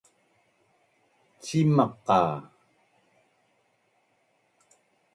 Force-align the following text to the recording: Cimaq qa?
Cimaq 1.43 1.93
qa? 2.05 2.21